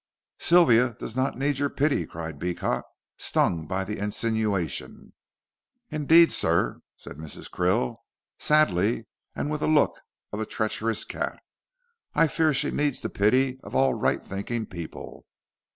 "Sylvia 0.39 0.95
does 0.97 1.15
not 1.15 1.37
need 1.37 1.59
your 1.59 1.69
pity," 1.69 2.07
cried 2.07 2.39
Beecot, 2.39 2.81
stung 3.17 3.67
by 3.67 3.83
the 3.83 3.99
insinuation. 3.99 5.13
"Indeed, 5.91 6.31
sir," 6.31 6.81
said 6.97 7.17
Mrs. 7.17 7.51
Krill, 7.51 7.97
sadly, 8.39 9.05
and 9.35 9.51
with 9.51 9.59
the 9.59 9.67
look 9.67 10.01
of 10.33 10.39
a 10.39 10.45
treacherous 10.47 11.05
cat, 11.05 11.39
"I 12.15 12.25
fear 12.25 12.51
she 12.51 12.71
needs 12.71 13.01
the 13.01 13.11
pity 13.11 13.59
of 13.61 13.75
all 13.75 13.93
right 13.93 14.25
thinking 14.25 14.65
people. 14.65 15.27